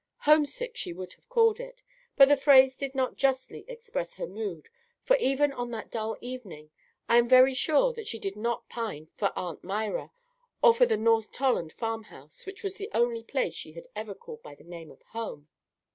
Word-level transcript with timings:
"Homesick" 0.21 0.75
she 0.75 0.93
would 0.93 1.13
have 1.13 1.29
called 1.29 1.59
it; 1.59 1.83
but 2.15 2.27
the 2.27 2.35
phrase 2.35 2.75
did 2.75 2.95
not 2.95 3.17
justly 3.17 3.63
express 3.67 4.15
her 4.15 4.25
mood, 4.25 4.67
for 5.03 5.15
even 5.17 5.53
on 5.53 5.69
that 5.69 5.91
dull 5.91 6.17
evening 6.21 6.71
I 7.07 7.17
am 7.19 7.27
very 7.29 7.53
sure 7.53 7.93
that 7.93 8.07
she 8.07 8.17
did 8.17 8.35
not 8.35 8.67
pine 8.67 9.09
for 9.15 9.31
Aunt 9.35 9.63
Myra, 9.63 10.11
or 10.63 10.73
for 10.73 10.87
the 10.87 10.97
North 10.97 11.31
Tolland 11.31 11.71
farm 11.71 12.05
house, 12.05 12.47
which 12.47 12.63
was 12.63 12.77
the 12.77 12.89
only 12.95 13.21
place 13.21 13.53
she 13.53 13.73
had 13.73 13.85
ever 13.95 14.15
called 14.15 14.41
by 14.41 14.55
the 14.55 14.63
name 14.63 14.89
of 14.89 15.03
home. 15.03 15.49